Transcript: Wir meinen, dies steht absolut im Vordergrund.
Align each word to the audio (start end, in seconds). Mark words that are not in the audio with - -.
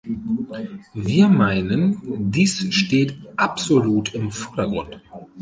Wir 0.95 1.27
meinen, 1.27 2.01
dies 2.31 2.73
steht 2.73 3.19
absolut 3.37 4.15
im 4.15 4.31
Vordergrund. 4.31 4.99